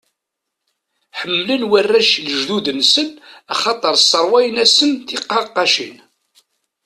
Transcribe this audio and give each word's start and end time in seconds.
Ḥemmlen 1.19 1.63
warrac 1.69 2.11
lejdud-nsen 2.25 3.09
axaṭer 3.53 3.95
sserwayen-asen 3.97 4.91
tiqaqqacin. 5.07 5.95